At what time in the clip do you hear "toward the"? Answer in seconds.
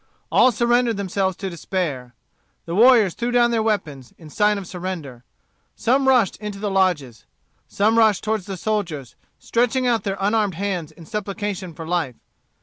8.23-8.57